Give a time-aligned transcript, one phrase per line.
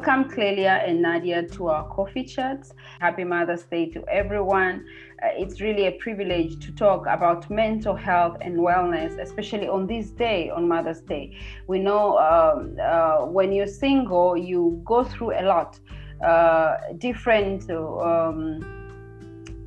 [0.00, 2.72] welcome Clelia and Nadia to our coffee chats.
[3.00, 4.86] Happy Mother's Day to everyone.
[5.22, 10.08] Uh, it's really a privilege to talk about mental health and wellness, especially on this
[10.08, 11.36] day, on Mother's Day.
[11.66, 15.78] We know um, uh, when you're single, you go through a lot,
[16.24, 17.70] uh, different.
[17.70, 18.76] Um,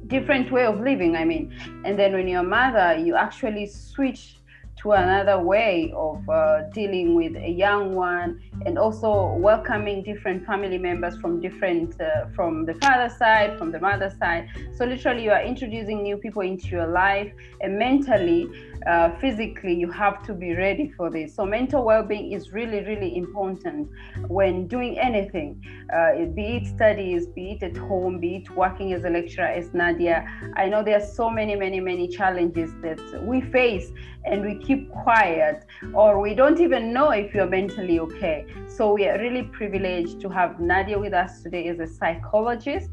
[0.08, 1.52] different way of living i mean
[1.86, 4.36] and then when you're a mother you actually switch
[4.76, 10.78] to another way of uh, dealing with a young one and also welcoming different family
[10.78, 14.48] members from different uh, from the father side from the mother side.
[14.76, 18.50] So literally you are introducing new people into your life and mentally
[18.88, 21.36] uh, physically you have to be ready for this.
[21.36, 23.90] So mental well-being is really really important
[24.28, 25.62] when doing anything
[25.94, 29.74] uh, be it studies be it at home be it working as a lecturer as
[29.74, 30.26] nadia.
[30.56, 33.92] I know there are so many many many challenges that we face
[34.26, 39.08] and we keep quiet or we don't even know if you're mentally okay so we
[39.08, 42.90] are really privileged to have nadia with us today as a psychologist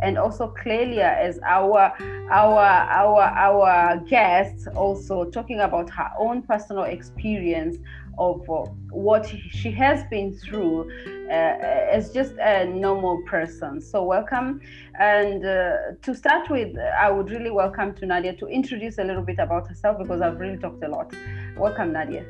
[0.00, 1.92] and also Clelia as our
[2.30, 7.76] our our our guest also talking about her own personal experience
[8.18, 10.90] of uh, what she has been through
[11.28, 13.80] uh, as just a normal person.
[13.80, 14.60] So welcome.
[15.00, 19.22] And uh, to start with, I would really welcome to Nadia to introduce a little
[19.22, 21.12] bit about herself because I've really talked a lot.
[21.56, 22.24] Welcome, Nadia.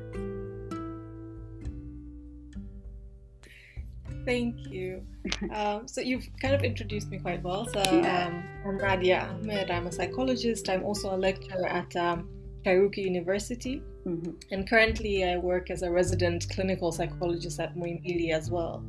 [4.25, 5.03] Thank you.
[5.55, 7.67] Um, so you've kind of introduced me quite well.
[7.67, 9.71] So um, I'm Nadia Ahmed.
[9.71, 10.69] I'm a psychologist.
[10.69, 12.29] I'm also a lecturer at um,
[12.65, 13.83] Kairuki University.
[14.07, 14.33] Mm-hmm.
[14.51, 18.85] And currently I work as a resident clinical psychologist at Muhimbili as well.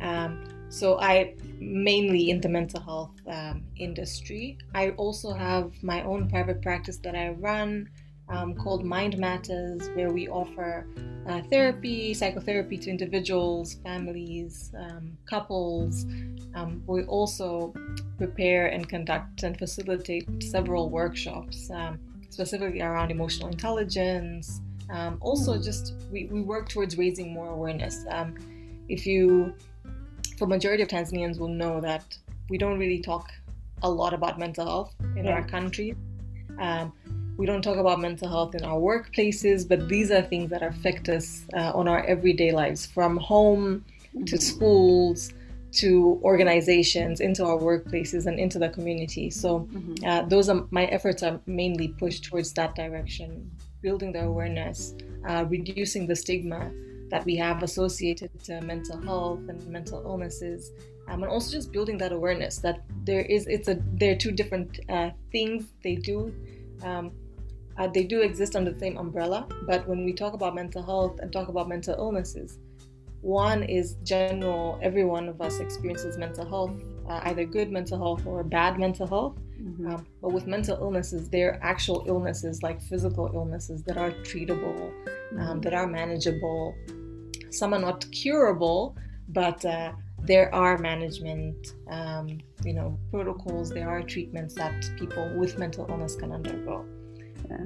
[0.00, 4.58] Um, so I mainly in the mental health um, industry.
[4.74, 7.88] I also have my own private practice that I run
[8.30, 10.86] um, called Mind Matters, where we offer
[11.28, 16.04] uh, therapy, psychotherapy to individuals, families, um, couples.
[16.54, 17.74] Um, we also
[18.16, 21.98] prepare and conduct and facilitate several workshops, um,
[22.30, 24.60] specifically around emotional intelligence.
[24.90, 28.06] Um, also, just we, we work towards raising more awareness.
[28.10, 28.36] Um,
[28.88, 29.54] if you,
[30.38, 32.16] for majority of Tanzanians, will know that
[32.48, 33.30] we don't really talk
[33.82, 35.32] a lot about mental health in yeah.
[35.32, 35.94] our country.
[36.58, 36.92] Um,
[37.38, 41.08] we don't talk about mental health in our workplaces, but these are things that affect
[41.08, 43.84] us uh, on our everyday lives from home
[44.26, 45.32] to schools
[45.70, 49.94] to organizations into our workplaces and into the community so mm-hmm.
[50.06, 53.50] uh, those are my efforts are mainly pushed towards that direction
[53.82, 54.94] building the awareness
[55.28, 56.72] uh, reducing the stigma
[57.10, 60.72] that we have associated to mental health and mental illnesses
[61.08, 64.32] um, and also just building that awareness that there is it's a there are two
[64.32, 66.34] different uh, things they do
[66.82, 67.12] um,
[67.78, 71.20] uh, they do exist under the same umbrella, but when we talk about mental health
[71.20, 72.58] and talk about mental illnesses,
[73.20, 76.72] one is general, every one of us experiences mental health,
[77.08, 79.38] uh, either good mental health or bad mental health.
[79.60, 79.88] Mm-hmm.
[79.88, 84.92] Um, but with mental illnesses, they're actual illnesses like physical illnesses that are treatable,
[85.32, 85.60] um, mm-hmm.
[85.60, 86.74] that are manageable.
[87.50, 88.96] Some are not curable,
[89.28, 93.70] but uh, there are management, um, you know, protocols.
[93.70, 96.84] There are treatments that people with mental illness can undergo.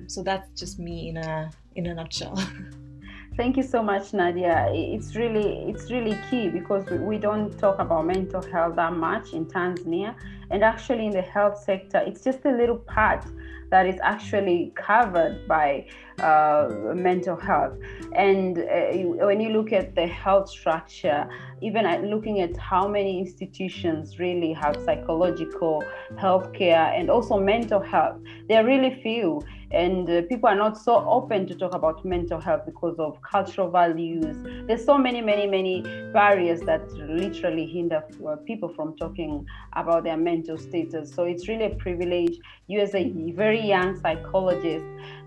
[0.07, 2.37] So that's just me in a in a nutshell.
[3.37, 4.69] Thank you so much, Nadia.
[4.73, 9.47] It's really it's really key because we don't talk about mental health that much in
[9.47, 10.15] Tanzania,
[10.51, 13.25] and actually in the health sector, it's just a little part
[13.73, 15.87] that is actually covered by
[16.19, 17.73] uh, mental health.
[18.15, 21.27] And uh, when you look at the health structure,
[21.63, 25.83] even at looking at how many institutions really have psychological
[26.17, 29.41] healthcare and also mental health, there are really few
[29.73, 33.71] and uh, people are not so open to talk about mental health because of cultural
[33.71, 34.37] values.
[34.67, 35.83] There's so many many many
[36.13, 41.13] barriers that literally hinder uh, people from talking about their mental status.
[41.15, 42.39] So it's really a privilege
[42.69, 44.85] you as a very young psychologist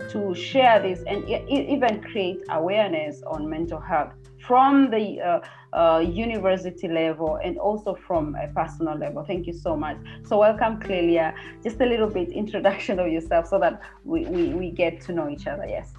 [0.10, 4.14] to share this and even create awareness on mental health
[4.48, 5.40] from the uh,
[5.76, 9.24] uh, university level and also from a personal level.
[9.24, 9.98] Thank you so much.
[10.24, 11.34] So, welcome, Clelia.
[11.64, 15.30] Just a little bit introduction of yourself so that we, we, we get to know
[15.30, 15.66] each other.
[15.68, 15.94] Yes.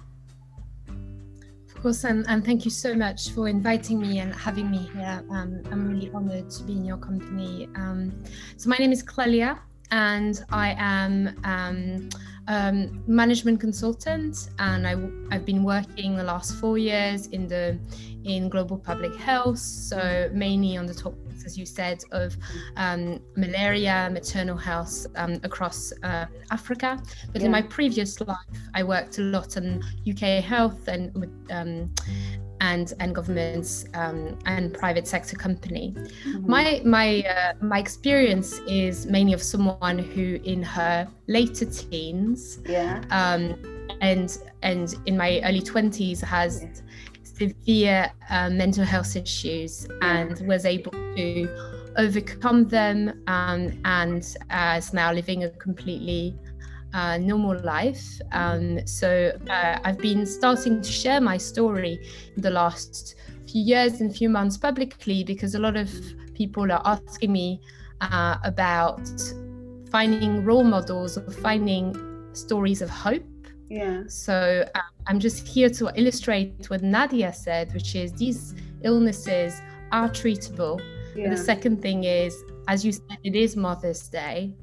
[1.67, 5.23] Of course, and, and thank you so much for inviting me and having me here.
[5.29, 7.69] Um, I'm really honored to be in your company.
[7.75, 8.23] Um,
[8.55, 9.59] so, my name is Clelia,
[9.91, 11.39] and I am.
[11.43, 12.09] Um,
[12.47, 14.95] um, management consultant, and I,
[15.35, 17.77] I've been working the last four years in the
[18.23, 19.59] in global public health.
[19.59, 22.35] So mainly on the topics, as you said, of
[22.75, 27.01] um, malaria, maternal health um, across uh, Africa.
[27.31, 27.45] But yeah.
[27.45, 28.37] in my previous life,
[28.73, 31.93] I worked a lot on UK health and um,
[32.61, 35.93] and and governments um, and private sector company.
[35.95, 36.49] Mm-hmm.
[36.49, 43.01] My my uh, my experience is mainly of someone who in her later teens, yeah,
[43.11, 43.55] um,
[44.01, 46.63] and and in my early twenties has.
[46.63, 46.69] Yeah.
[47.37, 51.47] severe uh, mental health issues and was able to
[51.97, 56.35] overcome them um, and uh, is now living a completely
[56.93, 58.03] uh, normal life.
[58.31, 61.99] Um, so uh, I've been starting to share my story
[62.35, 63.15] in the last
[63.47, 65.89] few years and few months publicly because a lot of
[66.33, 67.61] people are asking me
[68.01, 69.01] uh, about
[69.91, 71.95] finding role models or finding
[72.33, 73.23] stories of hope.
[73.69, 74.03] Yeah.
[74.07, 79.61] So uh, I'm just here to illustrate what Nadia said, which is these illnesses
[79.91, 80.81] are treatable.
[81.15, 81.31] Yeah.
[81.31, 82.35] the second thing is,
[82.67, 84.53] as you said, it is Mother's Day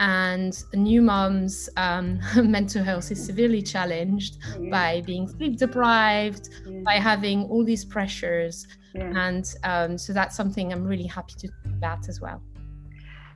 [0.00, 4.70] and new mom's um, mental health is severely challenged yeah.
[4.70, 6.80] by being sleep deprived, yeah.
[6.84, 8.66] by having all these pressures.
[8.94, 9.12] Yeah.
[9.14, 12.42] And um, so that's something I'm really happy to talk about as well.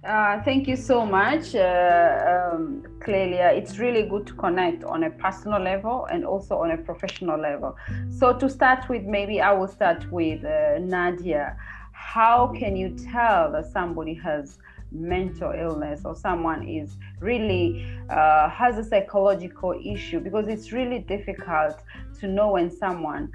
[0.05, 3.52] Uh, thank you so much, uh, um, Clelia.
[3.52, 7.76] It's really good to connect on a personal level and also on a professional level.
[8.08, 11.56] So, to start with, maybe I will start with uh, Nadia.
[11.93, 14.58] How can you tell that somebody has
[14.90, 21.76] mental illness or someone is really uh, has a psychological issue because it's really difficult
[22.19, 23.31] to know when someone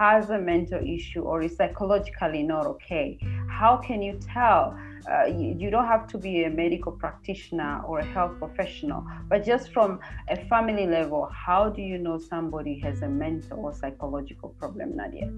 [0.00, 3.18] has a mental issue or is psychologically not okay.
[3.48, 4.78] How can you tell?
[5.10, 9.42] Uh, you, you, don't have to be a medical practitioner or a health professional but
[9.42, 9.98] just from
[10.28, 14.94] a family level how do you know somebody has a mental or psychological problem?
[14.94, 15.30] Nadia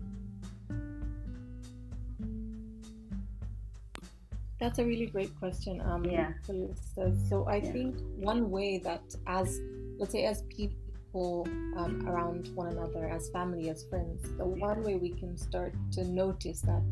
[4.62, 5.81] That's a really great question.
[5.81, 6.35] Um, yeah.
[7.29, 7.73] So I yeah.
[7.73, 9.61] think one way that, as
[9.99, 14.94] let's say, as people um, around one another, as family, as friends, the one way
[14.94, 16.85] we can start to notice that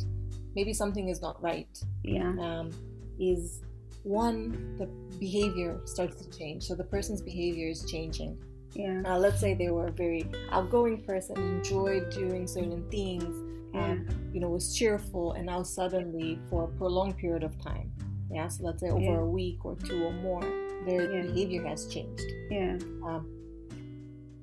[0.56, 1.70] maybe something is not right.
[2.02, 2.30] Yeah.
[2.40, 2.72] Um,
[3.20, 3.62] is
[4.02, 4.86] one the
[5.20, 6.64] behavior starts to change.
[6.64, 8.36] So the person's behavior is changing.
[8.72, 9.00] Yeah.
[9.04, 14.40] Uh, let's say they were a very outgoing person, enjoyed doing certain things um, you
[14.40, 17.92] know, was cheerful, and now suddenly for a prolonged period of time,
[18.30, 19.18] yeah, so let's say over yeah.
[19.18, 20.42] a week or two or more,
[20.86, 21.22] their yeah.
[21.22, 22.22] behavior has changed.
[22.50, 22.78] Yeah.
[23.04, 23.28] Um,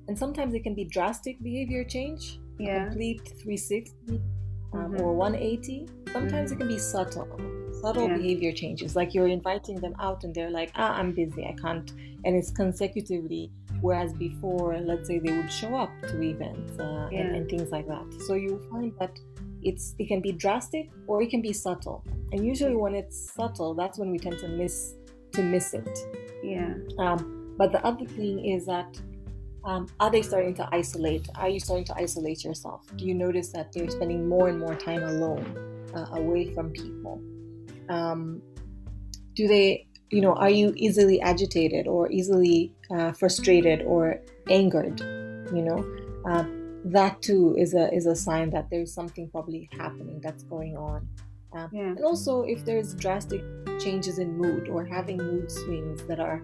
[0.08, 2.88] and sometimes it can be drastic behavior change, yeah.
[2.88, 4.20] complete 360
[4.72, 5.00] um, mm-hmm.
[5.00, 5.86] or 180.
[6.12, 6.52] Sometimes mm-hmm.
[6.52, 7.40] it can be subtle,
[7.80, 8.16] subtle yeah.
[8.16, 11.90] behavior changes, like you're inviting them out and they're like, ah, I'm busy, I can't,
[12.24, 17.20] and it's consecutively whereas before let's say they would show up to events uh, yeah.
[17.20, 18.04] and, and, things like that.
[18.26, 19.18] So you find that
[19.62, 22.04] it's it can be drastic or it can be subtle.
[22.32, 24.94] And usually when it's subtle that's when we tend to miss
[25.32, 25.98] to miss it.
[26.42, 26.74] Yeah.
[26.98, 28.98] Um, but the other thing is that
[29.64, 31.28] um, are they starting to isolate?
[31.34, 32.86] Are you starting to isolate yourself?
[32.96, 37.20] Do you notice that they're spending more and more time alone uh, away from people?
[37.88, 38.40] Um,
[39.34, 45.00] do they you know are you easily agitated or easily uh, frustrated or angered
[45.52, 45.84] you know?
[46.26, 46.44] Uh,
[46.84, 51.06] that too is a is a sign that there's something probably happening that's going on.
[51.56, 51.84] Uh, yeah.
[51.84, 53.42] and also if there's drastic
[53.80, 56.42] changes in mood or having mood swings that are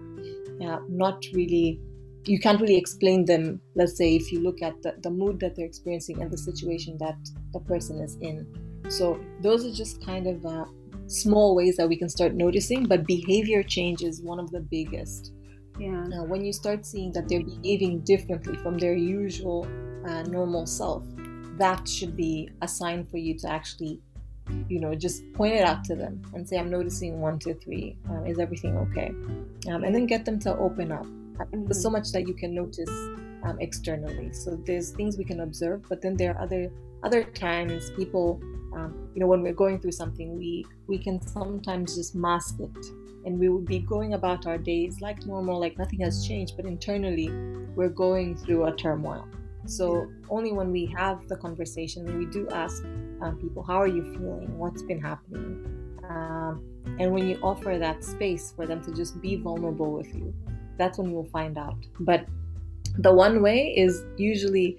[0.63, 1.79] uh, not really
[2.25, 5.55] you can't really explain them let's say if you look at the, the mood that
[5.55, 7.17] they're experiencing and the situation that
[7.53, 8.47] the person is in.
[8.89, 10.65] So those are just kind of uh,
[11.07, 15.33] small ways that we can start noticing, but behavior change is one of the biggest.
[15.79, 16.03] Yeah.
[16.07, 19.67] Now, when you start seeing that they're behaving differently from their usual
[20.07, 21.03] uh, normal self,
[21.57, 24.01] that should be a sign for you to actually,
[24.69, 27.97] you know, just point it out to them and say, I'm noticing one, two, three.
[28.09, 29.09] Um, is everything okay?
[29.69, 31.05] Um, and then get them to open up.
[31.05, 31.65] Mm-hmm.
[31.65, 32.89] There's so much that you can notice
[33.43, 34.31] um, externally.
[34.33, 36.71] So there's things we can observe, but then there are other
[37.03, 38.41] other times people
[38.75, 42.85] um, you know when we're going through something we we can sometimes just mask it.
[43.25, 46.65] And we would be going about our days like normal like nothing has changed but
[46.65, 47.29] internally
[47.75, 49.27] we're going through a turmoil.
[49.65, 52.83] So only when we have the conversation when we do ask
[53.21, 54.55] um, people how are you feeling?
[54.57, 55.65] What's been happening?
[56.07, 56.63] Um,
[56.99, 60.31] and when you offer that space for them to just be vulnerable with you
[60.77, 61.77] that's when you'll find out.
[61.99, 62.25] But
[62.97, 64.77] the one way is usually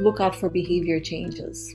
[0.00, 1.74] look out for behavior changes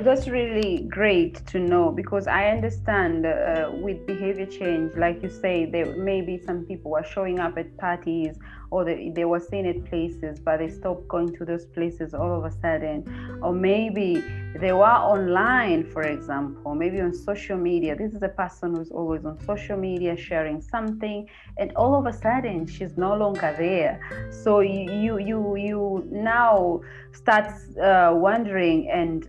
[0.00, 5.64] That's really great to know because I understand uh, with behavior change, like you say,
[5.64, 8.36] there may be some people were showing up at parties
[8.70, 12.36] or they, they were seen at places, but they stopped going to those places all
[12.36, 13.38] of a sudden.
[13.42, 14.22] Or maybe
[14.56, 17.96] they were online, for example, maybe on social media.
[17.96, 21.26] This is a person who's always on social media sharing something,
[21.58, 24.00] and all of a sudden she's no longer there.
[24.30, 26.80] So you you you, you now
[27.12, 27.50] start
[27.80, 29.26] uh, wondering and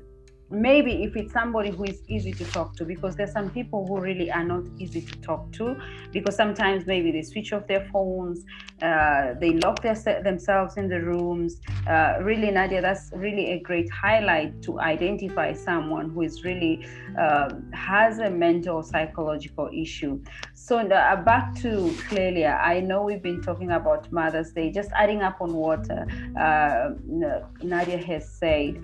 [0.50, 4.00] maybe if it's somebody who is easy to talk to because there's some people who
[4.00, 5.76] really are not easy to talk to
[6.12, 8.46] because sometimes maybe they switch off their phones
[8.82, 11.60] uh, they lock their, themselves in the rooms.
[11.88, 16.86] Uh, really nadia that's really a great highlight to identify someone who is really
[17.20, 20.22] uh, has a mental psychological issue.
[20.54, 21.70] So uh, back to
[22.10, 26.90] clelia i know we've been talking about mother's day just adding up on what uh,
[27.64, 28.76] nadia has said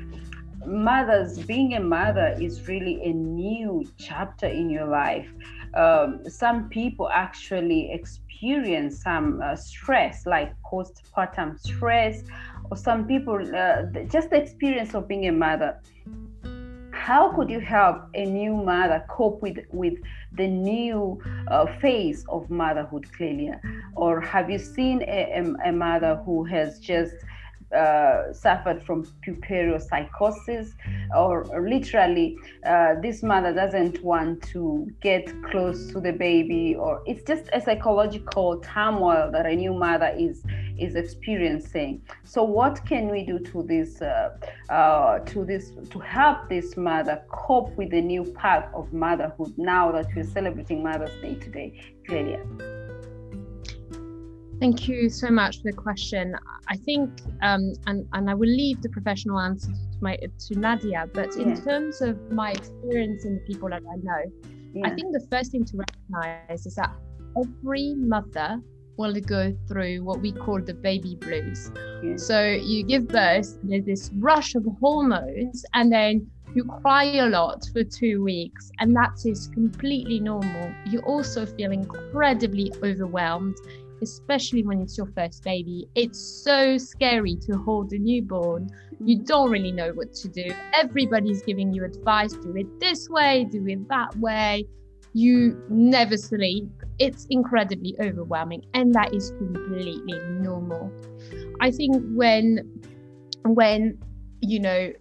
[0.65, 5.27] mothers, being a mother is really a new chapter in your life.
[5.73, 12.23] Um, some people actually experience some uh, stress, like postpartum stress,
[12.69, 15.79] or some people uh, just the experience of being a mother.
[16.91, 19.95] How could you help a new mother cope with with
[20.33, 23.59] the new uh, phase of motherhood, Clelia?
[23.95, 27.15] Or have you seen a, a, a mother who has just
[27.73, 30.73] uh, suffered from puerperal psychosis,
[31.15, 37.01] or, or literally, uh, this mother doesn't want to get close to the baby, or
[37.05, 40.43] it's just a psychological turmoil that a new mother is
[40.77, 42.01] is experiencing.
[42.23, 44.37] So, what can we do to this uh,
[44.69, 49.91] uh to this to help this mother cope with the new path of motherhood now
[49.91, 52.72] that we're celebrating Mother's Day today, Clelia?
[54.59, 56.35] Thank you so much for the question.
[56.69, 57.09] I think,
[57.41, 61.61] um, and, and I will leave the professional answer to, my, to Nadia, but in
[61.61, 64.31] terms of my experience and the people that I know,
[64.73, 64.87] yeah.
[64.87, 66.91] I think the first thing to recognize is that
[67.37, 68.59] every mother
[68.97, 71.71] will go through what we call the baby blues.
[72.03, 72.15] Yeah.
[72.17, 77.65] So you give birth, there's this rush of hormones, and then you cry a lot
[77.73, 80.71] for two weeks, and that is completely normal.
[80.85, 83.57] You also feel incredibly overwhelmed
[84.03, 85.87] especially when it's your first baby.
[85.95, 88.69] It's so scary to hold a newborn.
[89.03, 90.53] You don't really know what to do.
[90.73, 94.65] Everybody's giving you advice do it this way, do it that way.
[95.13, 96.69] You never sleep.
[96.99, 100.91] It's incredibly overwhelming, and that is completely normal.
[101.61, 102.81] I think when
[103.45, 103.97] when
[104.41, 104.91] you know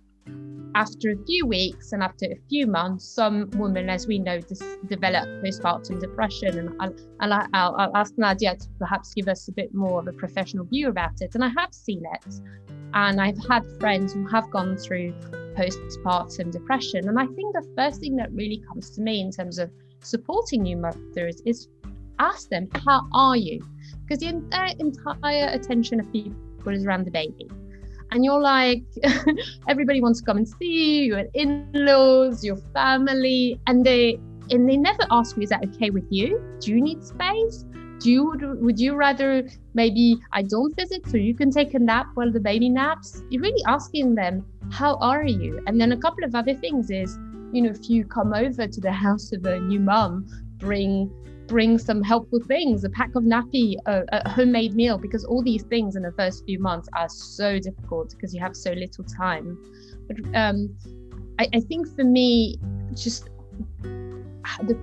[0.74, 4.76] after a few weeks and after a few months, some women, as we know, dis-
[4.88, 6.58] develop postpartum depression.
[6.58, 6.70] And
[7.20, 10.64] I'll, I'll, I'll, ask Nadia to perhaps give us a bit more of a professional
[10.64, 11.34] view about it.
[11.34, 12.34] And I have seen it.
[12.94, 15.12] And I've had friends who have gone through
[15.56, 17.08] postpartum depression.
[17.08, 20.62] And I think the first thing that really comes to me in terms of supporting
[20.62, 21.68] new mothers is
[22.18, 23.60] ask them, How are you?
[24.02, 26.34] Because the entire attention of people
[26.68, 27.48] is around the baby
[28.12, 28.82] and you're like
[29.68, 34.18] everybody wants to come and see you your in-laws your family and they
[34.50, 36.40] and they never ask you is that okay with you?
[36.60, 37.64] Do you need space?
[38.00, 42.06] Do you would you rather maybe i don't visit so you can take a nap
[42.14, 43.22] while the baby naps?
[43.30, 45.62] You're really asking them how are you?
[45.66, 47.18] And then a couple of other things is
[47.52, 50.26] you know if you come over to the house of a new mom
[50.58, 51.10] bring
[51.52, 55.62] bring some helpful things a pack of nappy a, a, homemade meal because all these
[55.64, 59.58] things in the first few months are so difficult because you have so little time.
[60.08, 60.74] But um,
[61.38, 62.58] I, I think for me
[62.94, 63.28] just
[63.82, 64.78] the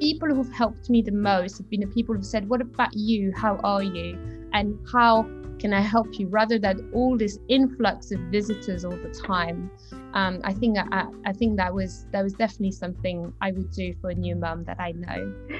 [0.00, 3.30] people who've helped me the most have been the people who've said what about you?
[3.36, 4.18] How are you?
[4.54, 5.28] And how
[5.64, 9.70] can I help you rather than all this influx of visitors all the time.
[10.12, 13.94] Um, I think I, I think that was that was definitely something I would do
[14.02, 15.22] for a new mum that I know.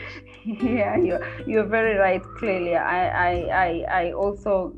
[0.44, 2.82] Yeah, you're you're very right, Clelia.
[2.82, 3.02] I
[3.64, 4.74] I, I also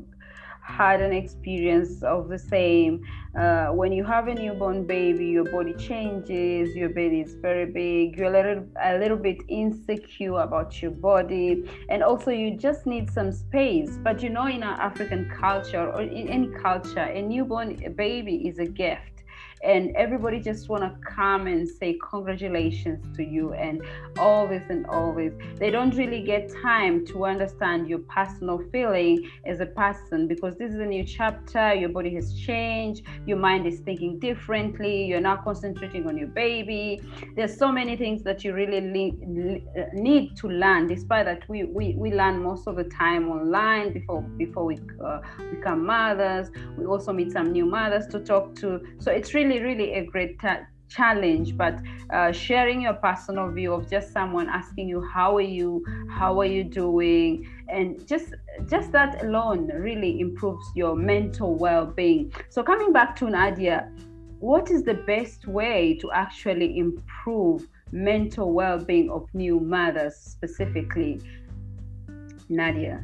[0.61, 3.03] had an experience of the same.
[3.37, 8.17] Uh, when you have a newborn baby, your body changes, your belly is very big,
[8.17, 13.11] you're a little, a little bit insecure about your body, and also you just need
[13.11, 13.99] some space.
[14.01, 18.57] But you know, in our African culture or in any culture, a newborn baby is
[18.57, 19.16] a gift
[19.63, 24.85] and everybody just want to come and say congratulations to you and this and
[25.17, 30.55] this they don't really get time to understand your personal feeling as a person because
[30.57, 35.21] this is a new chapter your body has changed your mind is thinking differently you're
[35.21, 37.01] not concentrating on your baby.
[37.35, 40.87] There's so many things that you really need to learn.
[40.87, 45.19] Despite that we, we, we learn most of the time online before before we uh,
[45.49, 46.49] become mothers.
[46.77, 48.81] We also meet some new mothers to talk to.
[48.99, 50.39] So it's really really really a great
[50.89, 51.79] challenge but
[52.13, 55.83] uh, sharing your personal view of just someone asking you how are you?
[56.09, 57.45] How are you doing?
[57.67, 58.33] And just
[58.69, 62.31] just that alone really improves your mental well-being.
[62.49, 63.89] So coming back to nadia
[64.39, 71.19] what is the best way to actually improve mental well-being of new mothers specifically?
[72.47, 73.03] Nadia.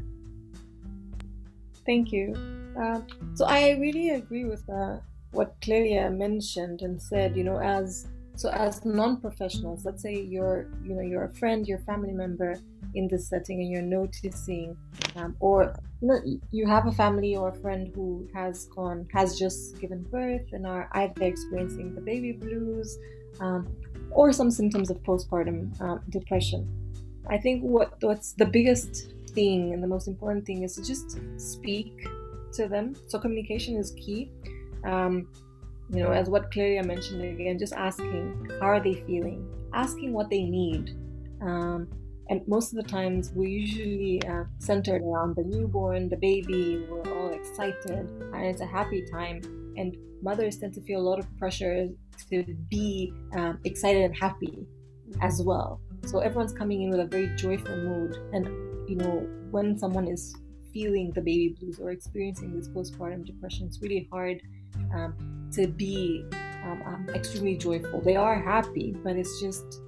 [1.85, 2.39] Thank you.
[2.79, 3.01] Uh,
[3.35, 4.97] so i really agree with uh,
[5.33, 10.95] what Clelia mentioned and said, you know, as so as non-professionals, let's say you're, you
[10.95, 12.55] know, you're a friend, your family member
[12.95, 14.75] in this setting, and you're noticing,
[15.15, 16.19] um, or you know,
[16.51, 20.65] you have a family or a friend who has gone, has just given birth, and
[20.65, 22.97] are either experiencing the baby blues,
[23.39, 23.67] um,
[24.11, 26.67] or some symptoms of postpartum uh, depression.
[27.27, 31.19] I think what what's the biggest thing and the most important thing is to just
[31.37, 32.07] speak
[32.53, 32.95] to them.
[33.07, 34.31] So communication is key
[34.85, 35.27] um,
[35.89, 40.29] you know, as what Clelia mentioned again, just asking how are they feeling, asking what
[40.29, 40.91] they need.
[41.41, 41.87] Um,
[42.29, 47.01] and most of the times we're usually uh, centered around the newborn, the baby, we're
[47.13, 49.41] all excited, and it's a happy time.
[49.75, 51.89] And mothers tend to feel a lot of pressure
[52.29, 54.65] to be um, excited and happy
[55.21, 55.81] as well.
[56.05, 58.15] So everyone's coming in with a very joyful mood.
[58.31, 58.45] And,
[58.89, 60.33] you know, when someone is
[60.73, 64.41] feeling the baby blues or experiencing this postpartum depression, it's really hard
[64.93, 66.25] um, to be
[66.63, 68.01] um, um, extremely joyful.
[68.01, 69.81] They are happy, but it's just,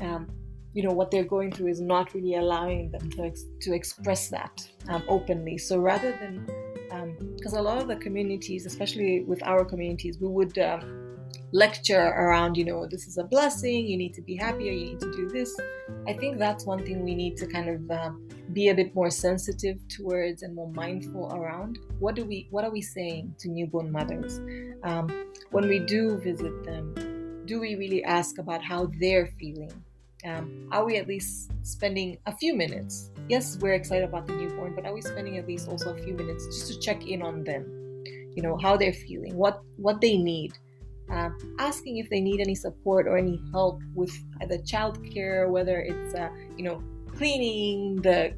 [0.00, 0.28] um,
[0.72, 4.28] you know, what they're going through is not really allowing them to, ex- to express
[4.28, 5.58] that um, openly.
[5.58, 6.46] So rather than,
[7.36, 10.58] because a lot of the communities, especially with our communities, we would
[11.52, 15.00] lecture around, you know, this is a blessing, you need to be happier, you need
[15.00, 15.58] to do this.
[16.06, 18.10] I think that's one thing we need to kind of uh,
[18.52, 21.78] be a bit more sensitive towards and more mindful around.
[21.98, 24.40] What do we, what are we saying to newborn mothers
[24.84, 27.42] um, when we do visit them?
[27.46, 29.72] Do we really ask about how they're feeling?
[30.24, 33.10] Um, are we at least spending a few minutes?
[33.28, 36.14] Yes, we're excited about the newborn, but are we spending at least also a few
[36.14, 37.64] minutes just to check in on them?
[38.36, 40.52] You know how they're feeling, what what they need
[41.10, 46.14] uh, asking if they need any support or any help with either childcare, whether it's
[46.14, 46.82] uh, you know
[47.16, 48.34] cleaning the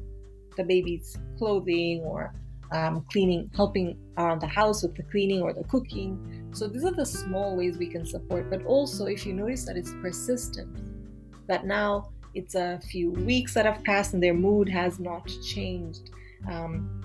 [0.57, 2.33] the baby's clothing or
[2.71, 6.49] um, cleaning, helping around the house with the cleaning or the cooking.
[6.53, 8.49] So these are the small ways we can support.
[8.49, 10.69] But also, if you notice that it's persistent,
[11.47, 16.09] that now it's a few weeks that have passed and their mood has not changed.
[16.49, 17.01] Um,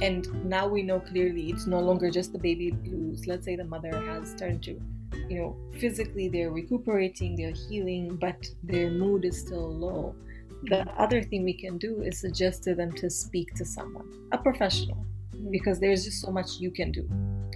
[0.00, 3.26] and now we know clearly it's no longer just the baby blues.
[3.26, 4.80] Let's say the mother has started to
[5.28, 10.14] you know, physically they're recuperating, they're healing, but their mood is still low.
[10.64, 14.38] The other thing we can do is suggest to them to speak to someone, a
[14.38, 15.06] professional,
[15.50, 17.08] because there's just so much you can do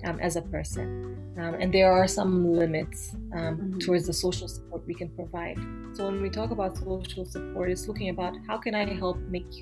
[0.04, 1.10] um, as a person.
[1.36, 3.78] Um, and there are some limits um, mm-hmm.
[3.78, 5.58] towards the social support we can provide.
[5.92, 9.52] So when we talk about social support, it's looking about how can I help make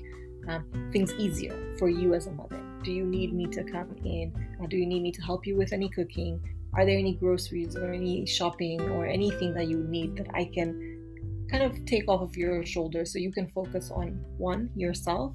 [0.47, 2.61] um, things easier for you as a mother.
[2.83, 4.33] Do you need me to come in?
[4.61, 6.39] Uh, do you need me to help you with any cooking?
[6.75, 11.47] Are there any groceries or any shopping or anything that you need that I can
[11.49, 15.33] kind of take off of your shoulders so you can focus on one, yourself,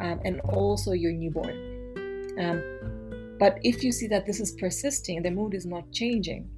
[0.00, 1.56] um, and also your newborn.
[2.38, 6.48] Um, but if you see that this is persisting, the mood is not changing,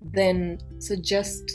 [0.00, 1.50] then suggest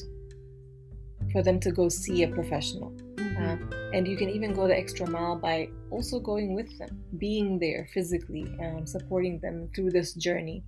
[1.32, 2.94] for them to go see a professional.
[3.20, 3.58] Uh,
[3.94, 7.88] and you can even go the extra mile by also going with them, being there
[7.94, 10.64] physically, um, supporting them through this journey.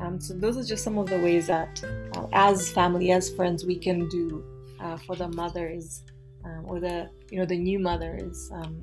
[0.00, 1.82] Um, so those are just some of the ways that,
[2.14, 4.44] uh, as family, as friends, we can do
[4.80, 6.02] uh, for the mothers
[6.44, 8.82] um, or the you know the new mothers um,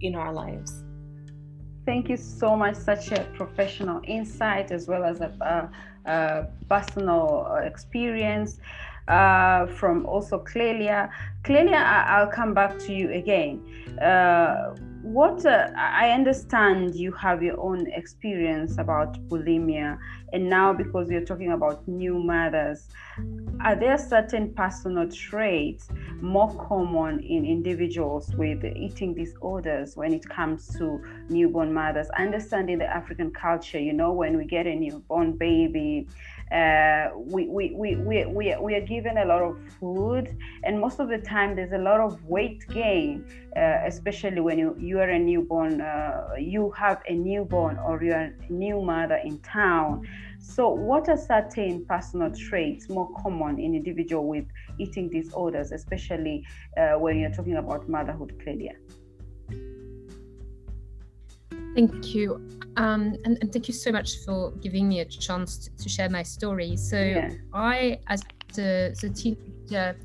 [0.00, 0.84] in our lives.
[1.84, 2.76] Thank you so much.
[2.76, 5.70] Such a professional insight as well as a,
[6.06, 8.58] a, a personal experience.
[9.08, 11.10] Uh, from also Clelia.
[11.42, 13.64] Clelia, I- will come back to you again.
[13.98, 19.98] Uh, what uh, I understand you have your own experience about bulimia,
[20.32, 22.88] and now because you're talking about new mothers,
[23.60, 25.88] are there certain personal traits
[26.20, 32.08] more common in individuals with eating disorders when it comes to newborn mothers?
[32.16, 36.08] I understand in the African culture, you know, when we get a newborn baby,
[36.52, 40.34] uh, we, we, we, we, we, are given a lot of food,
[40.64, 43.24] and most of the time there's a lot of weight gain,
[43.56, 48.16] uh, especially when you, you are a newborn, uh, you have a newborn or you're
[48.16, 50.06] a new mother in town.
[50.40, 54.46] So, what are certain personal traits more common in individual with
[54.78, 58.72] eating disorders, especially uh, when you're talking about motherhood, Claudia?
[61.74, 62.34] Thank you.
[62.76, 66.08] Um, and, and, thank you so much for giving me a chance to, to share
[66.08, 66.76] my story.
[66.76, 67.32] So, yeah.
[67.52, 68.22] I, as
[68.54, 69.96] the, the teenager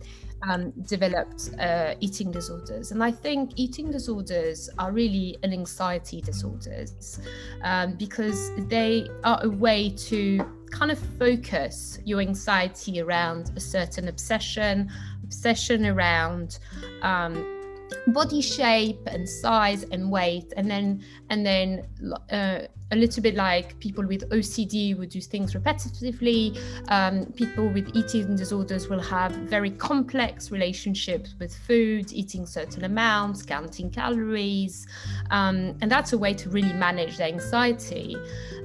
[0.49, 2.91] um, developed uh, eating disorders.
[2.91, 7.19] And I think eating disorders are really an anxiety disorders
[7.63, 14.07] um, because they are a way to kind of focus your anxiety around a certain
[14.07, 14.91] obsession,
[15.23, 16.59] obsession around
[17.03, 17.62] um,
[18.07, 21.87] body shape and size and weight and then and then
[22.31, 22.59] uh,
[22.91, 26.59] a little bit like people with OCD would do things repetitively.
[26.89, 33.41] Um, people with eating disorders will have very complex relationships with food, eating certain amounts,
[33.41, 34.85] counting calories,
[35.31, 38.15] um, and that's a way to really manage their anxiety.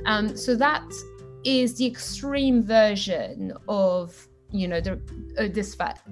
[0.05, 0.87] Um, so that
[1.45, 5.01] is the extreme version of you know the
[5.39, 5.47] uh,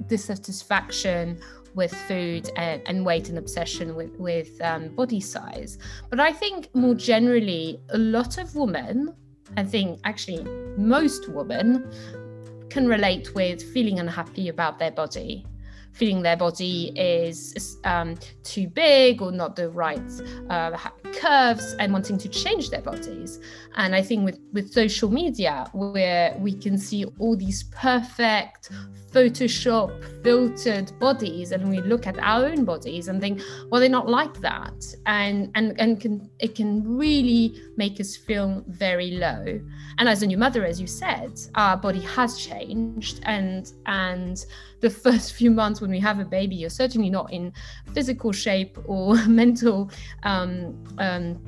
[0.07, 1.38] dissatisfaction
[1.77, 5.79] with food and, and weight and obsession with with um, body size.
[6.11, 9.15] But I think more generally, a lot of women,
[9.57, 10.43] I think actually
[10.77, 11.89] most women,
[12.69, 15.47] can relate with feeling unhappy about their body
[15.97, 20.11] feeling their body is um, too big or not the right
[20.51, 20.77] uh,
[21.16, 23.40] curves and wanting to change their bodies.
[23.76, 28.70] And I think with, with social media, where we can see all these perfect,
[29.16, 34.11] Photoshop filtered bodies, and we look at our own bodies and think, well, they're not
[34.11, 34.85] like that.
[35.07, 39.59] And and and can it can really make us feel very low.
[39.96, 44.44] And as a new mother, as you said, our body has changed and and
[44.81, 47.55] the first few months when we have a baby, you're certainly not in
[47.94, 49.90] physical shape or mental
[50.24, 51.38] um, um,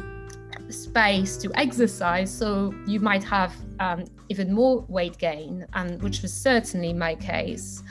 [0.70, 2.30] space to exercise.
[2.30, 7.82] So you might have um, even more weight gain, and which was certainly my case.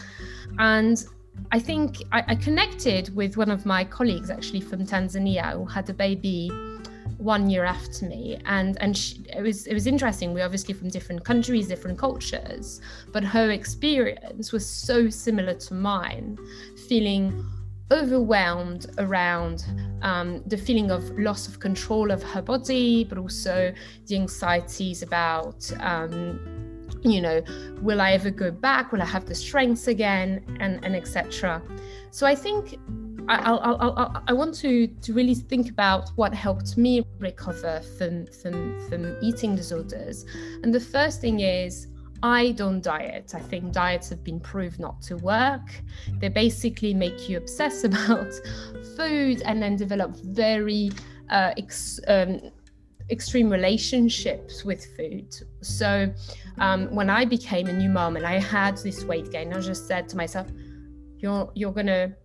[0.60, 1.04] And
[1.52, 5.90] I think I, I connected with one of my colleagues actually from Tanzania who had
[5.90, 6.52] a baby
[7.18, 10.88] one year after me and and she, it was it was interesting we're obviously from
[10.88, 12.80] different countries different cultures
[13.12, 16.38] but her experience was so similar to mine
[16.88, 17.44] feeling
[17.92, 19.66] overwhelmed around
[20.02, 23.74] um, the feeling of loss of control of her body but also
[24.08, 26.40] the anxieties about um,
[27.02, 27.42] you know
[27.82, 28.92] will i ever go back?
[28.92, 30.44] Will i have the strength again?
[30.60, 31.62] And and etc
[32.12, 32.80] so i think
[33.30, 38.26] I, I, I, I want to, to really think about what helped me recover from,
[38.28, 40.26] from, from eating disorders.
[40.64, 41.88] And the first thing is,
[42.24, 43.34] I don't diet.
[43.36, 45.84] I think diets have been proved not to work.
[46.20, 48.32] They basically make you obsess about
[48.96, 50.92] food and then develop very
[51.30, 52.42] uh, ex, um,
[53.10, 55.34] extreme relationships with food.
[55.62, 56.12] So
[56.60, 59.88] um, when I became a new mom and I had this weight gain, I just
[59.88, 60.48] said to myself,
[61.20, 62.16] "You're you're gonna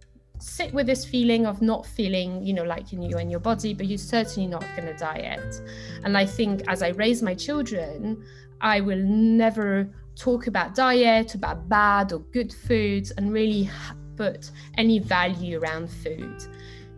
[0.43, 3.73] sit with this feeling of not feeling, you know, like in you in your body,
[3.75, 5.63] but you're certainly not going to diet.
[6.05, 8.25] And I think as I raise my children,
[8.63, 13.69] I will never talk about diet, about bad or good foods, and really
[14.17, 16.45] put any value around food.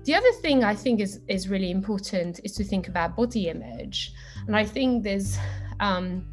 [0.05, 4.13] The other thing I think is is really important is to think about body image,
[4.47, 5.39] and I think there's
[5.81, 6.27] um,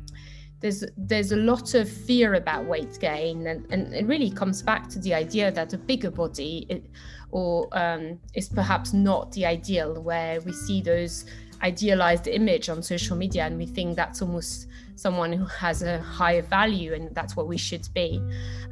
[0.62, 4.88] there's there's a lot of fear about weight gain and, and it really comes back
[4.90, 6.86] to the idea that a bigger body it,
[7.32, 11.26] or um, is perhaps not the ideal where we see those
[11.62, 16.42] idealized image on social media and we think that's almost someone who has a higher
[16.42, 18.22] value and that's what we should be.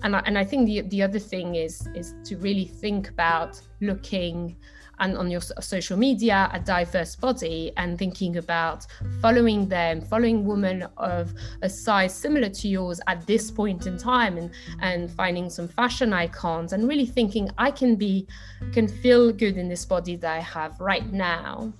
[0.03, 3.59] And I, and I think the, the other thing is is to really think about
[3.81, 4.57] looking
[4.99, 8.85] and on your social media a diverse body and thinking about
[9.21, 14.37] following them following women of a size similar to yours at this point in time
[14.37, 18.27] and and finding some fashion icons and really thinking i can be
[18.71, 21.71] can feel good in this body that i have right now.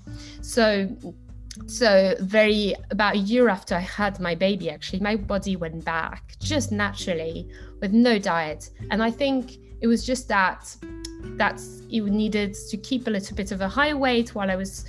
[0.42, 0.90] So
[1.68, 6.36] so very about a year after i had my baby actually my body went back
[6.40, 7.48] just naturally
[7.82, 8.70] with no diet.
[8.92, 10.76] And i think it was just that
[11.38, 14.86] that's you needed to keep a little bit of a high weight while I was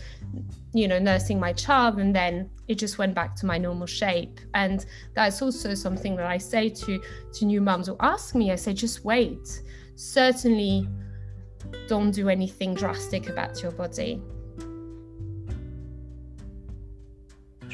[0.72, 4.40] you know nursing my child and then it just went back to my normal shape.
[4.54, 7.00] And that's also something that I say to
[7.32, 9.62] to new moms who ask me I say just wait.
[9.96, 10.88] Certainly
[11.88, 14.22] don't do anything drastic about your body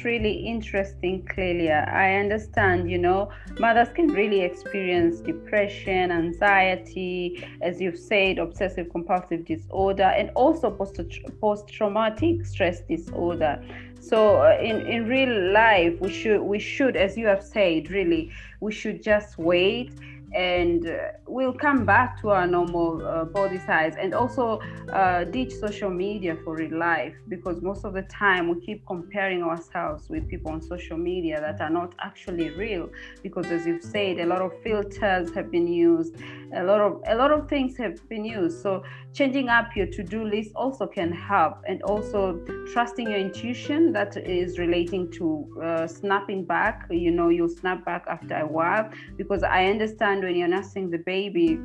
[0.03, 1.87] really interesting, Clelia.
[1.91, 3.29] I understand, you know,
[3.59, 11.67] mothers can really experience depression, anxiety, as you've said, obsessive compulsive disorder, and also post
[11.67, 13.61] traumatic stress disorder.
[13.99, 18.31] So uh, in, in real life, we should we should, as you have said, really,
[18.61, 19.91] we should just wait
[20.33, 24.59] and uh, we'll come back to our normal uh, body size and also
[24.91, 29.41] uh, ditch social media for real life because most of the time we keep comparing
[29.41, 32.89] ourselves with people on social media that are not actually real
[33.23, 36.15] because as you've said a lot of filters have been used
[36.55, 38.61] a lot of a lot of things have been used.
[38.61, 42.39] So changing up your to-do list also can help and also
[42.71, 46.87] trusting your intuition that is relating to uh, snapping back.
[46.89, 50.99] You know you'll snap back after a while because i understand when you're nursing the
[50.99, 51.59] baby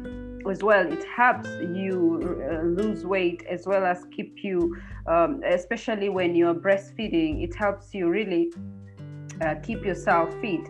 [0.50, 6.08] as well it helps you uh, lose weight as well as keep you um, especially
[6.08, 8.50] when you're breastfeeding it helps you really
[9.42, 10.68] uh, keep yourself fit.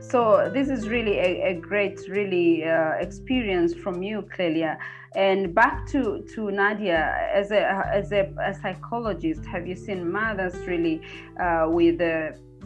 [0.00, 4.78] So this is really a, a great really uh, experience from you clelia.
[5.14, 10.56] And back to to nadia as a as a, a psychologist have you seen mothers
[10.66, 11.00] really
[11.40, 12.00] uh, with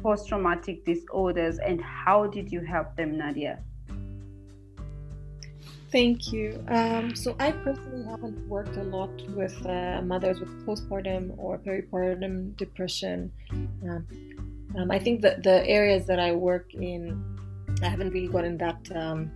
[0.02, 3.58] post-traumatic disorders and how did you help them nadia
[5.90, 6.62] Thank you.
[6.68, 12.56] Um, so I personally haven't worked a lot with uh, mothers with postpartum or peripartum
[12.58, 13.32] depression.
[13.50, 14.06] Um,
[14.76, 17.24] um, I think that the areas that I work in,
[17.82, 19.30] I haven't really gotten that um,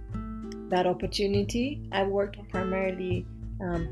[0.69, 1.81] that opportunity.
[1.91, 3.27] I've worked primarily
[3.63, 3.89] um,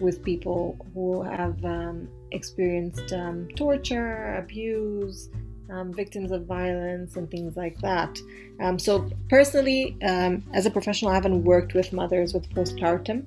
[0.00, 3.12] with people who have um, experienced
[3.56, 5.30] torture, abuse,
[5.70, 8.18] um, victims of violence and things like that.
[8.60, 13.24] Um, so personally, um, as a professional, I haven't worked with mothers with postpartum,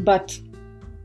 [0.00, 0.38] but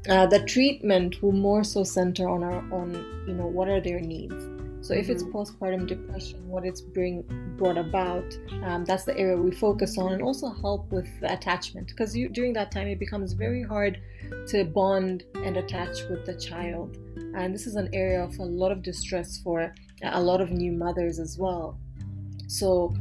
[0.10, 2.94] uh, the treatment will more so center on our on
[3.28, 4.59] you know what are their needs.
[4.90, 5.38] So if it's mm-hmm.
[5.38, 7.24] postpartum depression, what it's bring
[7.58, 8.26] brought about,
[8.64, 12.72] um, that's the area we focus on, and also help with attachment because during that
[12.72, 14.02] time it becomes very hard
[14.48, 16.98] to bond and attach with the child,
[17.36, 20.72] and this is an area of a lot of distress for a lot of new
[20.72, 21.78] mothers as well.
[22.48, 22.92] So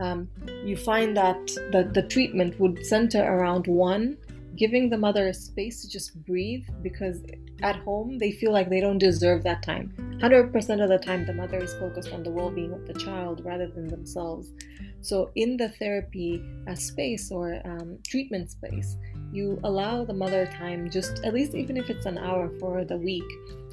[0.00, 0.28] um,
[0.66, 4.18] you find that the, the treatment would center around one,
[4.54, 7.22] giving the mother a space to just breathe because
[7.62, 9.92] at home they feel like they don't deserve that time.
[10.20, 13.44] 100% of the time, the mother is focused on the well being of the child
[13.44, 14.52] rather than themselves.
[15.00, 18.96] So, in the therapy uh, space or um, treatment space,
[19.32, 22.96] you allow the mother time, just at least even if it's an hour for the
[22.96, 23.30] week,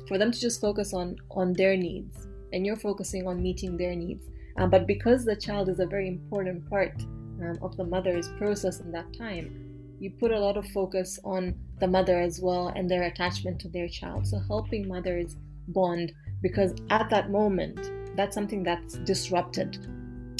[0.07, 3.95] for them to just focus on on their needs and you're focusing on meeting their
[3.95, 4.23] needs.
[4.57, 6.93] Um, but because the child is a very important part
[7.41, 11.53] um, of the mother's process in that time, you put a lot of focus on
[11.79, 14.27] the mother as well and their attachment to their child.
[14.27, 15.35] So helping mothers
[15.67, 19.87] bond because at that moment, that's something that's disrupted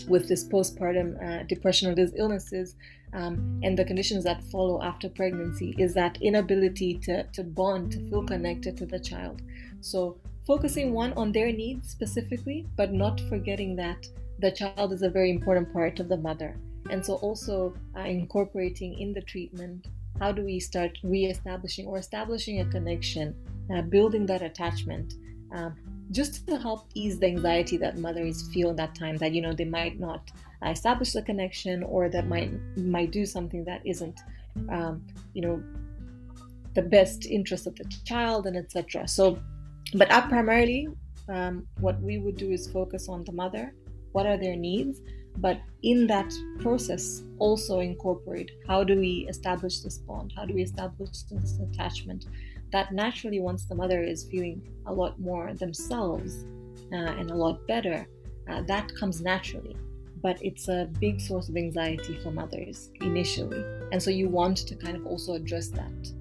[0.08, 2.76] with this postpartum uh, depression or these illnesses
[3.14, 8.10] um, and the conditions that follow after pregnancy is that inability to, to bond, to
[8.10, 9.42] feel connected to the child.
[9.80, 14.06] So focusing one on their needs specifically, but not forgetting that
[14.40, 16.58] the child is a very important part of the mother.
[16.90, 19.88] And so, also uh, incorporating in the treatment
[20.20, 23.36] how do we start re-establishing or establishing a connection,
[23.74, 25.16] uh, building that attachment,
[25.54, 25.76] um,
[26.12, 29.66] just to help ease the anxiety that mothers feel that time that you know they
[29.66, 30.30] might not
[30.66, 34.20] establish the connection or that might might do something that isn't
[34.70, 35.62] um, you know
[36.76, 39.08] the best interest of the child and etc.
[39.08, 39.40] So
[39.94, 40.88] but primarily,
[41.30, 43.74] um, what we would do is focus on the mother,
[44.12, 45.02] what are their needs,
[45.38, 50.64] but in that process, also incorporate how do we establish this bond, how do we
[50.64, 52.26] establish this attachment
[52.76, 56.46] that naturally, once the mother is feeling a lot more themselves
[56.92, 58.06] uh, and a lot better,
[58.50, 59.78] uh, that comes naturally.
[60.22, 63.64] But it's a big source of anxiety for mothers initially.
[63.92, 66.12] And so you want to kind of also address that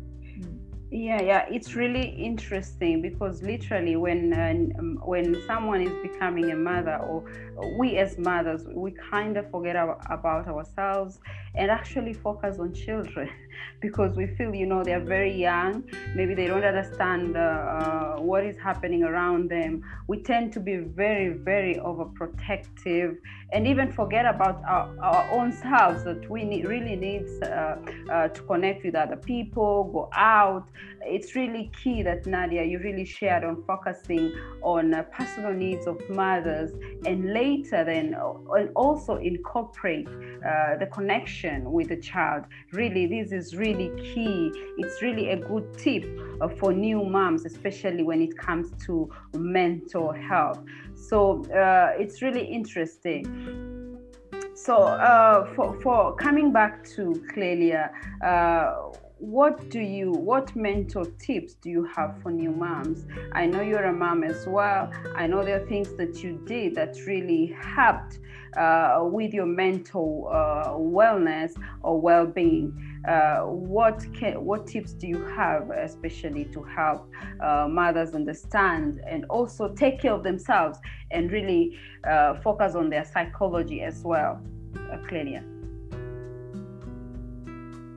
[0.95, 6.55] yeah yeah it's really interesting because literally when uh, um, when someone is becoming a
[6.55, 7.25] mother or
[7.77, 11.19] we as mothers we kind of forget about ourselves
[11.57, 13.29] and actually focus on children
[13.81, 15.83] because we feel you know they're very young
[16.15, 19.83] maybe they don't understand uh, uh, what is happening around them.
[20.09, 23.17] We tend to be very very overprotective
[23.53, 27.77] and even forget about our, our own selves that we need, really need uh,
[28.11, 30.69] uh, to connect with other people go out
[31.03, 36.01] it's really key that nadia you really shared on focusing on uh, personal needs of
[36.09, 36.71] mothers
[37.05, 40.09] and later then uh, also incorporate
[40.79, 44.53] the connection with the child really this is really really key.
[44.79, 46.05] It's really a good tip
[46.41, 50.61] uh, for new moms, especially when it comes to mental health.
[50.95, 53.25] So uh, it's really interesting.
[54.55, 57.91] So uh, for, for coming back to Clelia,
[58.25, 63.07] uh, what do you what mental tips do you have for new moms?
[63.33, 64.91] I know you're a mom as well.
[65.15, 68.19] I know there are things that you did that really helped
[68.57, 72.73] uh, with your mental uh, wellness or well-being.
[73.09, 79.27] Uh, what can, what tips do you have especially to help uh, mothers understand and
[79.27, 80.79] also take care of themselves
[81.11, 84.41] and really uh, focus on their psychology as well
[84.91, 85.45] uh, Clelia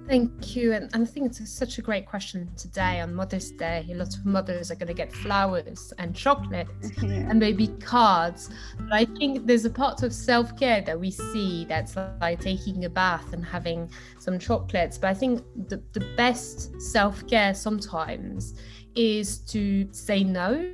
[0.07, 0.71] Thank you.
[0.71, 3.85] And, and I think it's a, such a great question today on Mother's Day.
[3.91, 6.67] A lot of mothers are going to get flowers and chocolate
[7.03, 7.29] yeah.
[7.29, 8.49] and maybe cards.
[8.79, 12.85] But I think there's a part of self care that we see that's like taking
[12.85, 14.97] a bath and having some chocolates.
[14.97, 18.55] But I think the, the best self care sometimes
[18.95, 20.73] is to say no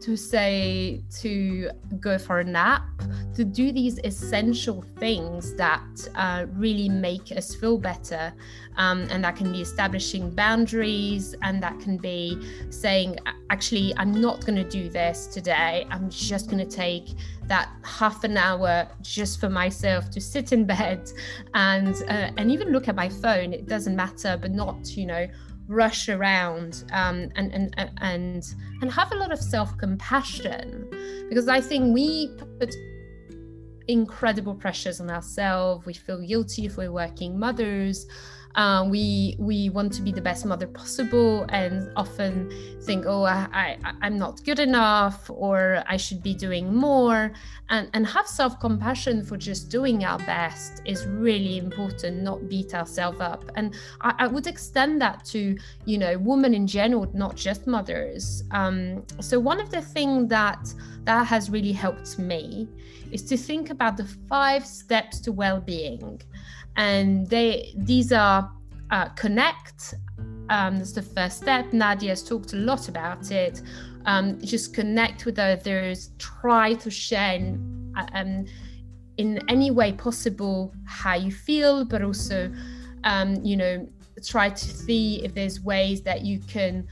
[0.00, 2.82] to say to go for a nap,
[3.34, 8.32] to do these essential things that uh, really make us feel better.
[8.76, 12.38] Um, and that can be establishing boundaries, and that can be
[12.70, 13.18] saying,
[13.50, 15.86] actually, I'm not going to do this today.
[15.90, 17.08] I'm just going to take
[17.46, 21.10] that half an hour just for myself to sit in bed
[21.54, 23.52] and uh, and even look at my phone.
[23.52, 25.26] It doesn't matter, but not, you know,
[25.70, 28.44] rush around um, and, and and
[28.82, 30.88] and have a lot of self-compassion
[31.28, 32.74] because I think we put
[33.86, 35.86] incredible pressures on ourselves.
[35.86, 38.06] We feel guilty if we're working mothers.
[38.56, 42.50] Uh, we we want to be the best mother possible and often
[42.82, 47.32] think oh I, I i'm not good enough or i should be doing more.
[47.68, 53.20] And and have self-compassion for just doing our best is really important not beat ourselves
[53.20, 53.48] up.
[53.54, 58.42] And I, I, would extend that to you know women in general not just mothers.
[58.50, 62.68] Um, so one of the things that that has really helped me
[63.12, 66.20] is to think about the five steps to well-being
[66.76, 68.50] and they these are
[68.90, 69.94] uh, connect
[70.50, 71.72] um, that's the first step.
[71.72, 73.62] Nadia has talked a lot about it.
[74.04, 78.46] Um, just connect with others try to share in, um,
[79.18, 82.50] in any way possible how you feel but also
[83.04, 83.86] um, you know
[84.24, 86.88] try to see if there's ways that you can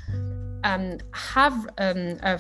[0.65, 2.39] um, have um, a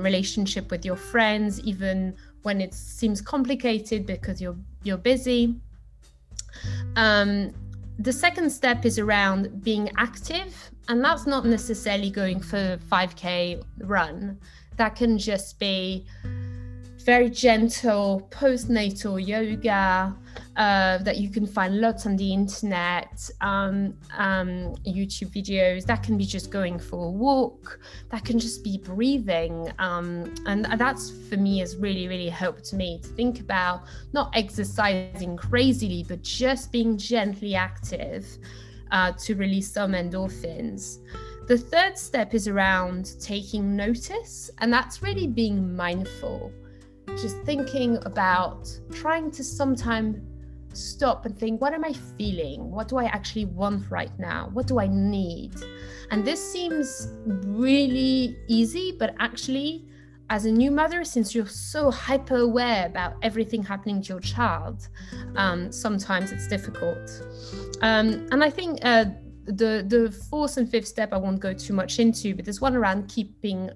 [0.00, 5.54] relationship with your friends even when it seems complicated because you're you're busy
[6.96, 7.52] um,
[7.98, 14.38] the second step is around being active, and that's not necessarily going for 5K run.
[14.76, 16.06] That can just be
[17.02, 20.16] very gentle postnatal yoga
[20.56, 25.84] uh, that you can find lots on the internet, um, um, YouTube videos.
[25.86, 27.80] That can be just going for a walk.
[28.10, 29.72] That can just be breathing.
[29.78, 35.36] Um, and that's for me has really, really helped me to think about not exercising
[35.36, 38.26] crazily, but just being gently active
[38.90, 40.98] uh, to release some endorphins.
[41.48, 46.52] The third step is around taking notice, and that's really being mindful
[47.20, 50.18] just thinking about trying to sometimes
[50.74, 52.70] stop and think what am i feeling?
[52.70, 54.50] What do i actually want right now?
[54.52, 55.54] What do i need?
[56.10, 59.86] And this seems really easy but actually
[60.30, 64.88] as a new mother since you're so hyper aware about everything happening to your child
[65.36, 67.22] um, sometimes it's difficult.
[67.82, 69.06] Um, and i think uh,
[69.44, 72.76] the the fourth and fifth step i won't go too much into but there's one
[72.76, 73.70] around keeping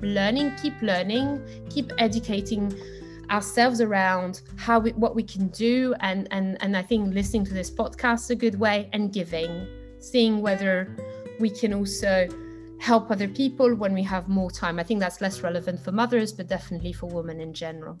[0.00, 2.74] learning, keep learning, keep educating
[3.30, 5.94] ourselves around how we, what we can do.
[6.00, 9.66] And and and I think listening to this podcast is a good way and giving
[9.98, 10.96] seeing whether
[11.38, 12.26] we can also
[12.80, 14.78] help other people when we have more time.
[14.78, 17.98] I think that's less relevant for mothers but definitely for women in general.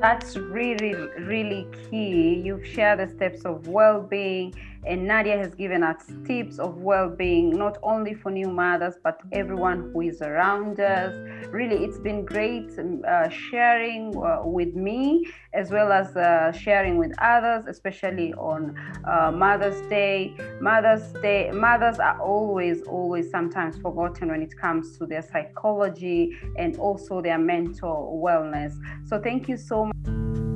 [0.00, 2.40] That's really really key.
[2.44, 4.54] You've shared the steps of well-being
[4.86, 9.20] and Nadia has given us tips of well being, not only for new mothers, but
[9.32, 11.14] everyone who is around us.
[11.50, 16.98] Really, it's been great um, uh, sharing uh, with me as well as uh, sharing
[16.98, 18.76] with others, especially on
[19.08, 20.34] uh, Mother's Day.
[20.60, 26.76] Mother's Day, mothers are always, always sometimes forgotten when it comes to their psychology and
[26.78, 28.74] also their mental wellness.
[29.06, 30.53] So, thank you so much.